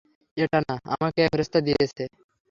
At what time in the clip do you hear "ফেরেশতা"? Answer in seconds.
1.31-1.59